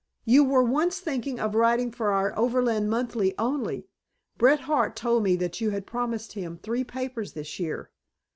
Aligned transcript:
You 0.25 0.43
were 0.43 0.63
once 0.63 0.99
thinking 0.99 1.39
of 1.39 1.53
writing 1.53 1.91
for 1.91 2.09
our 2.11 2.35
Overland 2.35 2.89
Monthly 2.89 3.35
only. 3.37 3.85
Bret 4.35 4.61
Harte 4.61 4.95
told 4.95 5.21
me 5.21 5.37
you 5.57 5.69
had 5.69 5.85
promised 5.85 6.33
him 6.33 6.57
three 6.57 6.83
papers 6.83 7.33
this 7.33 7.59
year." 7.59 7.91